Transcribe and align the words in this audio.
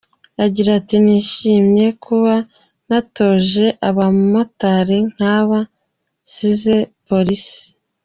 Agira 0.45 0.69
ati 0.79 0.95
“Nishimye 1.03 1.85
kuba 2.05 2.33
natoje 2.87 3.65
abamotari 3.89 4.97
nkaba 5.13 5.59
nsinze 6.23 6.75
Polisi. 7.07 7.61